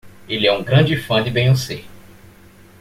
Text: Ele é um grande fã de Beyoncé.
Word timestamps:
Ele 0.27 0.47
é 0.47 0.51
um 0.51 0.63
grande 0.63 0.97
fã 0.97 1.23
de 1.23 1.29
Beyoncé. 1.29 1.83